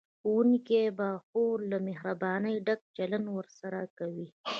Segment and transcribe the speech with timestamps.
[0.19, 4.27] ښوونکي به خورا له مهربانۍ ډک چلند ورسره کوي